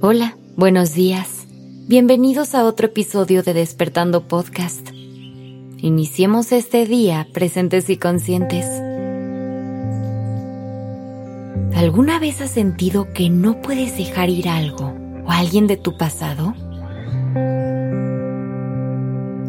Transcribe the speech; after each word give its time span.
Buenos 0.00 0.94
días. 0.94 1.48
Bienvenidos 1.88 2.54
a 2.54 2.64
otro 2.64 2.86
episodio 2.86 3.42
de 3.42 3.52
Despertando 3.52 4.28
Podcast. 4.28 4.90
Iniciemos 5.78 6.52
este 6.52 6.86
día 6.86 7.26
presentes 7.32 7.90
y 7.90 7.96
conscientes. 7.96 8.64
¿Alguna 11.74 12.20
vez 12.20 12.40
has 12.40 12.50
sentido 12.50 13.12
que 13.12 13.28
no 13.28 13.60
puedes 13.60 13.96
dejar 13.96 14.30
ir 14.30 14.48
algo 14.48 14.94
o 15.26 15.32
alguien 15.32 15.66
de 15.66 15.76
tu 15.76 15.98
pasado? 15.98 16.54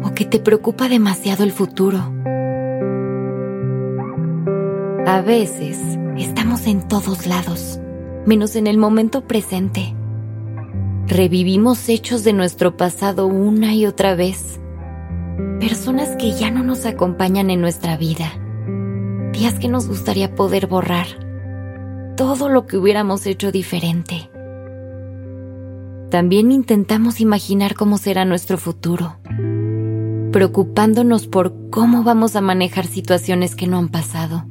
¿O 0.04 0.12
que 0.14 0.24
te 0.24 0.40
preocupa 0.40 0.88
demasiado 0.88 1.44
el 1.44 1.52
futuro? 1.52 1.98
A 5.06 5.20
veces 5.20 5.78
estamos 6.18 6.66
en 6.66 6.88
todos 6.88 7.28
lados, 7.28 7.78
menos 8.26 8.56
en 8.56 8.66
el 8.66 8.78
momento 8.78 9.20
presente 9.20 9.94
Revivimos 11.10 11.88
hechos 11.88 12.22
de 12.22 12.32
nuestro 12.32 12.76
pasado 12.76 13.26
una 13.26 13.74
y 13.74 13.84
otra 13.84 14.14
vez. 14.14 14.60
Personas 15.58 16.14
que 16.14 16.30
ya 16.30 16.52
no 16.52 16.62
nos 16.62 16.86
acompañan 16.86 17.50
en 17.50 17.60
nuestra 17.60 17.96
vida. 17.96 18.30
Días 19.32 19.58
que 19.58 19.66
nos 19.66 19.88
gustaría 19.88 20.36
poder 20.36 20.68
borrar. 20.68 21.08
Todo 22.16 22.48
lo 22.48 22.68
que 22.68 22.76
hubiéramos 22.76 23.26
hecho 23.26 23.50
diferente. 23.50 24.30
También 26.10 26.52
intentamos 26.52 27.20
imaginar 27.20 27.74
cómo 27.74 27.98
será 27.98 28.24
nuestro 28.24 28.56
futuro, 28.56 29.16
preocupándonos 30.30 31.26
por 31.26 31.70
cómo 31.70 32.04
vamos 32.04 32.36
a 32.36 32.40
manejar 32.40 32.86
situaciones 32.86 33.56
que 33.56 33.66
no 33.66 33.78
han 33.78 33.88
pasado, 33.88 34.44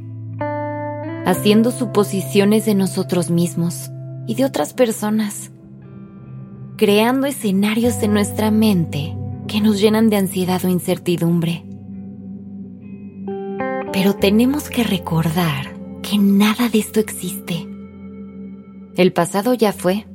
haciendo 1.25 1.71
suposiciones 1.71 2.65
de 2.65 2.75
nosotros 2.75 3.29
mismos 3.29 3.89
y 4.27 4.35
de 4.35 4.43
otras 4.43 4.73
personas 4.73 5.51
creando 6.79 7.27
escenarios 7.27 8.01
en 8.03 8.13
nuestra 8.13 8.51
mente 8.51 9.13
que 9.49 9.59
nos 9.59 9.81
llenan 9.81 10.09
de 10.09 10.15
ansiedad 10.15 10.63
o 10.63 10.69
incertidumbre. 10.69 11.65
Pero 13.91 14.15
tenemos 14.15 14.69
que 14.69 14.85
recordar 14.85 15.75
que 16.01 16.17
nada 16.17 16.69
de 16.69 16.79
esto 16.79 17.01
existe. 17.01 17.67
El 18.95 19.11
pasado 19.11 19.53
ya 19.55 19.73
fue 19.73 20.07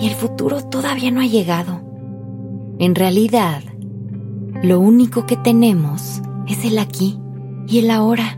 y 0.00 0.08
el 0.08 0.14
futuro 0.16 0.64
todavía 0.64 1.12
no 1.12 1.20
ha 1.20 1.26
llegado. 1.26 1.80
En 2.80 2.96
realidad, 2.96 3.62
lo 4.64 4.80
único 4.80 5.26
que 5.26 5.36
tenemos 5.36 6.22
es 6.48 6.64
el 6.64 6.76
aquí 6.76 7.20
y 7.68 7.78
el 7.78 7.92
ahora. 7.92 8.36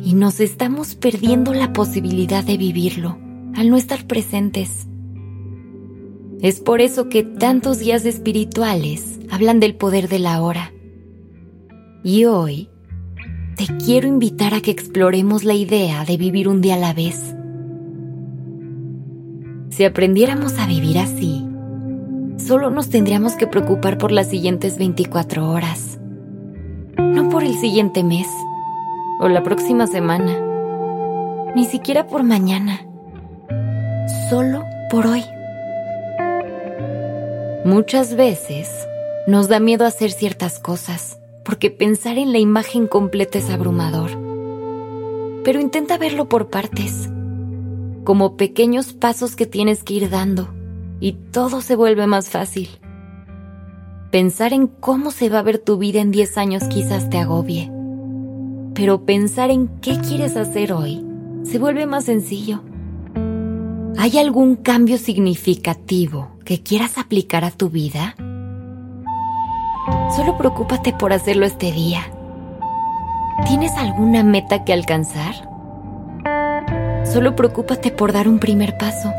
Y 0.00 0.14
nos 0.14 0.38
estamos 0.38 0.94
perdiendo 0.94 1.52
la 1.54 1.72
posibilidad 1.72 2.44
de 2.44 2.56
vivirlo 2.56 3.18
al 3.56 3.68
no 3.68 3.76
estar 3.76 4.06
presentes. 4.06 4.86
Es 6.42 6.58
por 6.58 6.80
eso 6.80 7.10
que 7.10 7.22
tantos 7.22 7.80
días 7.80 8.06
espirituales 8.06 9.20
hablan 9.30 9.60
del 9.60 9.74
poder 9.74 10.08
de 10.08 10.18
la 10.18 10.42
hora. 10.42 10.72
Y 12.02 12.24
hoy 12.24 12.70
te 13.56 13.66
quiero 13.84 14.08
invitar 14.08 14.54
a 14.54 14.62
que 14.62 14.70
exploremos 14.70 15.44
la 15.44 15.52
idea 15.52 16.06
de 16.06 16.16
vivir 16.16 16.48
un 16.48 16.62
día 16.62 16.76
a 16.76 16.78
la 16.78 16.94
vez. 16.94 17.34
Si 19.68 19.84
aprendiéramos 19.84 20.58
a 20.58 20.66
vivir 20.66 20.98
así, 20.98 21.46
solo 22.38 22.70
nos 22.70 22.88
tendríamos 22.88 23.34
que 23.34 23.46
preocupar 23.46 23.98
por 23.98 24.10
las 24.10 24.30
siguientes 24.30 24.78
24 24.78 25.46
horas, 25.46 26.00
no 26.96 27.28
por 27.28 27.44
el 27.44 27.54
siguiente 27.58 28.02
mes 28.02 28.28
o 29.20 29.28
la 29.28 29.42
próxima 29.42 29.86
semana, 29.86 30.40
ni 31.54 31.66
siquiera 31.66 32.06
por 32.06 32.22
mañana, 32.22 32.80
solo 34.30 34.64
por 34.90 35.06
hoy. 35.06 35.22
Muchas 37.64 38.16
veces 38.16 38.70
nos 39.26 39.48
da 39.48 39.60
miedo 39.60 39.84
hacer 39.84 40.12
ciertas 40.12 40.58
cosas 40.58 41.18
porque 41.44 41.70
pensar 41.70 42.16
en 42.16 42.32
la 42.32 42.38
imagen 42.38 42.86
completa 42.86 43.36
es 43.36 43.50
abrumador. 43.50 44.12
Pero 45.44 45.60
intenta 45.60 45.98
verlo 45.98 46.26
por 46.26 46.48
partes, 46.48 47.10
como 48.02 48.38
pequeños 48.38 48.94
pasos 48.94 49.36
que 49.36 49.44
tienes 49.44 49.84
que 49.84 49.92
ir 49.92 50.08
dando 50.08 50.48
y 51.00 51.12
todo 51.32 51.60
se 51.60 51.76
vuelve 51.76 52.06
más 52.06 52.30
fácil. 52.30 52.70
Pensar 54.10 54.54
en 54.54 54.66
cómo 54.66 55.10
se 55.10 55.28
va 55.28 55.40
a 55.40 55.42
ver 55.42 55.58
tu 55.58 55.76
vida 55.76 56.00
en 56.00 56.12
10 56.12 56.38
años 56.38 56.64
quizás 56.64 57.10
te 57.10 57.18
agobie, 57.18 57.70
pero 58.74 59.04
pensar 59.04 59.50
en 59.50 59.68
qué 59.82 59.98
quieres 60.00 60.38
hacer 60.38 60.72
hoy 60.72 61.04
se 61.42 61.58
vuelve 61.58 61.84
más 61.84 62.04
sencillo. 62.04 62.62
¿Hay 63.98 64.18
algún 64.18 64.56
cambio 64.56 64.98
significativo 64.98 66.28
que 66.44 66.62
quieras 66.62 66.98
aplicar 66.98 67.44
a 67.44 67.50
tu 67.50 67.68
vida? 67.68 68.14
Solo 70.16 70.36
preocúpate 70.38 70.92
por 70.92 71.12
hacerlo 71.12 71.46
este 71.46 71.72
día. 71.72 72.00
¿Tienes 73.46 73.72
alguna 73.72 74.22
meta 74.22 74.64
que 74.64 74.72
alcanzar? 74.72 75.34
Solo 77.04 77.34
preocúpate 77.36 77.90
por 77.90 78.12
dar 78.12 78.28
un 78.28 78.38
primer 78.38 78.76
paso. 78.78 79.12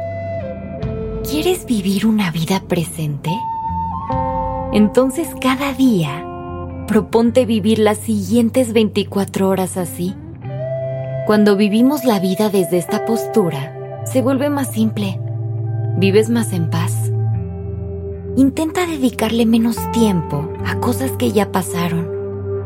¿Quieres 1.30 1.66
vivir 1.66 2.06
una 2.06 2.32
vida 2.32 2.62
presente? 2.68 3.32
Entonces 4.74 5.28
cada 5.40 5.74
día 5.74 6.26
proponte 6.88 7.46
vivir 7.46 7.80
las 7.80 7.98
siguientes 8.00 8.74
24 8.74 9.48
horas 9.48 9.78
así. 9.78 10.16
Cuando 11.26 11.56
vivimos 11.56 12.04
la 12.04 12.20
vida 12.20 12.50
desde 12.50 12.78
esta 12.78 13.06
postura, 13.06 13.81
se 14.06 14.22
vuelve 14.22 14.50
más 14.50 14.72
simple. 14.72 15.20
Vives 15.98 16.30
más 16.30 16.54
en 16.54 16.70
paz. 16.70 17.12
Intenta 18.36 18.88
dedicarle 18.88 19.46
menos 19.46 19.78
tiempo 19.92 20.52
a 20.66 20.80
cosas 20.80 21.12
que 21.12 21.32
ya 21.32 21.52
pasaron 21.52 22.08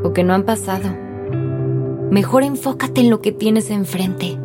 o 0.03 0.13
que 0.13 0.24
no 0.24 0.34
han 0.34 0.44
pasado. 0.44 0.90
Mejor 2.12 2.44
enfócate 2.44 3.01
en 3.01 3.09
lo 3.09 3.22
que 3.22 3.31
tienes 3.31 3.69
enfrente. 3.69 4.38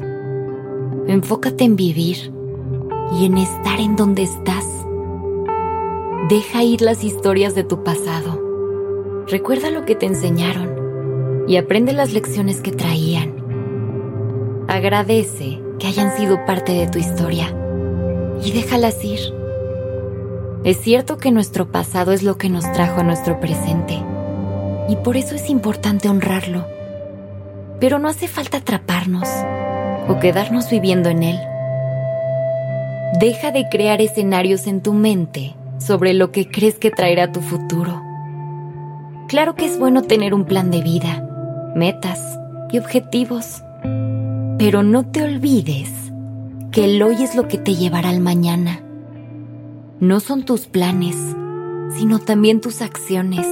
Enfócate 1.06 1.65
en 1.65 1.77
vivir 1.77 2.33
y 3.19 3.27
en 3.27 3.39
estar 3.39 3.79
en 3.79 3.97
donde 3.97 4.23
estás. 4.23 4.67
Deja 6.29 6.65
ir 6.65 6.81
las 6.81 7.05
historias 7.05 7.55
de 7.55 7.65
tu 7.65 7.84
pasado. 7.84 8.41
Recuerda 9.29 9.71
lo 9.71 9.84
que 9.84 9.95
te 9.95 10.06
enseñaron 10.06 11.47
y 11.47 11.56
aprende 11.56 11.93
las 11.93 12.12
lecciones 12.12 12.61
que 12.61 12.73
traían. 12.73 13.34
Agradece 14.69 15.61
que 15.81 15.89
hayan 15.89 16.17
sido 16.17 16.45
parte 16.45 16.73
de 16.73 16.87
tu 16.87 16.99
historia 16.99 17.53
y 18.45 18.53
déjalas 18.53 19.03
ir. 19.05 19.21
Es 20.63 20.79
cierto 20.81 21.17
que 21.17 21.31
nuestro 21.31 21.73
pasado 21.73 22.13
es 22.13 22.23
lo 22.23 22.37
que 22.37 22.51
nos 22.51 22.71
trajo 22.73 23.01
a 23.01 23.05
nuestro 23.05 23.41
presente 23.41 23.99
y 24.89 24.97
por 24.97 25.17
eso 25.17 25.35
es 25.35 25.49
importante 25.49 26.09
honrarlo. 26.09 26.67
Pero 27.81 27.99
no 27.99 28.09
hace 28.09 28.29
falta 28.29 28.59
atraparnos 28.59 29.29
o 30.07 30.19
quedarnos 30.21 30.71
viviendo 30.71 31.09
en 31.09 31.23
él. 31.23 31.41
Deja 33.19 33.51
de 33.51 33.67
crear 33.71 34.03
escenarios 34.03 34.67
en 34.67 34.83
tu 34.83 34.93
mente 34.93 35.55
sobre 35.79 36.12
lo 36.12 36.31
que 36.31 36.49
crees 36.51 36.77
que 36.77 36.91
traerá 36.91 37.33
tu 37.33 37.41
futuro. 37.41 38.03
Claro 39.29 39.55
que 39.55 39.65
es 39.65 39.79
bueno 39.79 40.03
tener 40.03 40.35
un 40.35 40.45
plan 40.45 40.71
de 40.71 40.83
vida, 40.83 41.27
metas 41.75 42.21
y 42.71 42.79
objetivos 42.79 43.62
pero 44.60 44.82
no 44.82 45.06
te 45.06 45.22
olvides 45.22 45.91
que 46.71 46.84
el 46.84 47.03
hoy 47.03 47.22
es 47.22 47.34
lo 47.34 47.48
que 47.48 47.56
te 47.56 47.76
llevará 47.76 48.10
al 48.10 48.21
mañana. 48.21 48.82
No 50.00 50.21
son 50.21 50.44
tus 50.44 50.66
planes, 50.66 51.16
sino 51.97 52.19
también 52.19 52.60
tus 52.60 52.82
acciones. 52.82 53.47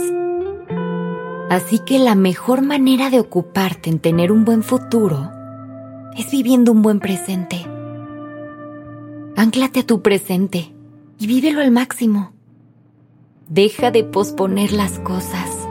Así 1.49 1.79
que 1.79 1.99
la 1.99 2.15
mejor 2.15 2.61
manera 2.61 3.09
de 3.09 3.21
ocuparte 3.21 3.89
en 3.89 4.01
tener 4.01 4.31
un 4.31 4.45
buen 4.45 4.63
futuro 4.63 5.31
es 6.15 6.31
viviendo 6.31 6.73
un 6.73 6.83
buen 6.83 7.01
presente. 7.01 7.65
Ánclate 9.35 9.81
a 9.81 9.87
tu 9.87 10.03
presente 10.03 10.75
y 11.19 11.27
vívelo 11.27 11.63
al 11.63 11.71
máximo. 11.71 12.33
Deja 13.49 13.91
de 13.91 14.05
posponer 14.05 14.73
las 14.73 14.99
cosas. 14.99 15.67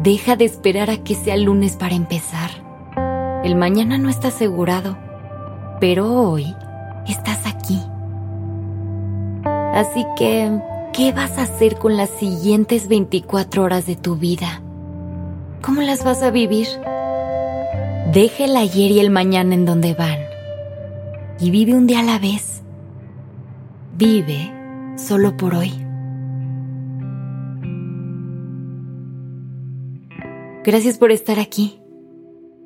Deja 0.00 0.36
de 0.36 0.44
esperar 0.44 0.90
a 0.90 1.02
que 1.02 1.16
sea 1.16 1.36
lunes 1.36 1.74
para 1.74 1.96
empezar. 1.96 2.71
El 3.44 3.56
mañana 3.56 3.98
no 3.98 4.08
está 4.08 4.28
asegurado, 4.28 4.96
pero 5.80 6.12
hoy 6.12 6.54
estás 7.08 7.44
aquí. 7.44 7.80
Así 9.74 10.06
que, 10.16 10.60
¿qué 10.92 11.12
vas 11.12 11.38
a 11.38 11.42
hacer 11.42 11.76
con 11.76 11.96
las 11.96 12.10
siguientes 12.10 12.86
24 12.86 13.64
horas 13.64 13.84
de 13.86 13.96
tu 13.96 14.14
vida? 14.14 14.62
¿Cómo 15.60 15.82
las 15.82 16.04
vas 16.04 16.22
a 16.22 16.30
vivir? 16.30 16.68
Deja 18.12 18.44
el 18.44 18.56
ayer 18.56 18.92
y 18.92 19.00
el 19.00 19.10
mañana 19.10 19.54
en 19.54 19.64
donde 19.64 19.94
van 19.94 20.18
y 21.40 21.50
vive 21.50 21.74
un 21.74 21.88
día 21.88 22.00
a 22.00 22.04
la 22.04 22.20
vez. 22.20 22.62
Vive 23.96 24.52
solo 24.96 25.36
por 25.36 25.56
hoy. 25.56 25.72
Gracias 30.64 30.96
por 30.96 31.10
estar 31.10 31.40
aquí. 31.40 31.81